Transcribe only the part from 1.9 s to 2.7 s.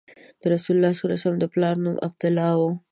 یې عبدالله و.